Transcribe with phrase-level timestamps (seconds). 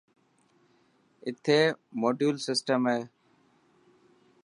[1.27, 1.59] اٿي
[2.01, 3.01] موڊيول سيٽم هي.